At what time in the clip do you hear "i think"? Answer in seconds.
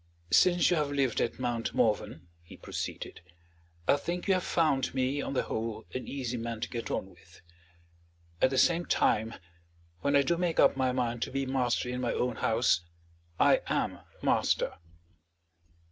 3.87-4.27